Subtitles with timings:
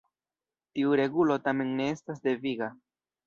[0.77, 2.73] Tiu regulo tamen ne estas deviga.